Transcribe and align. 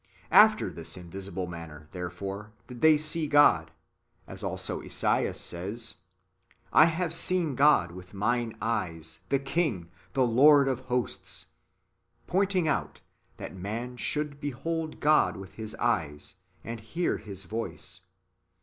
After 0.31 0.71
this 0.73 0.97
invisible 0.97 1.45
manner, 1.45 1.87
therefore, 1.91 2.53
did 2.65 2.81
they 2.81 2.97
see 2.97 3.27
God, 3.27 3.69
as 4.25 4.43
also 4.43 4.81
Esaias 4.81 5.39
says," 5.39 5.93
I 6.73 6.85
have 6.85 7.13
seen 7.13 7.55
with 7.55 8.11
mine 8.11 8.57
eyes 8.59 9.19
the 9.29 9.37
King, 9.37 9.91
the 10.13 10.25
Lord 10.25 10.67
of 10.67 10.79
hosts," 10.79 11.45
^ 12.27 12.27
pointing 12.27 12.67
out 12.67 13.01
that 13.37 13.53
man 13.55 13.95
should 13.95 14.41
behold 14.41 14.99
God 14.99 15.37
with 15.37 15.53
his 15.53 15.75
eyes, 15.75 16.33
and 16.63 16.79
hear 16.79 17.17
His 17.19 17.43
voice. 17.43 18.01